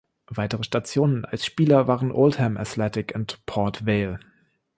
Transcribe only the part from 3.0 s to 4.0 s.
und Port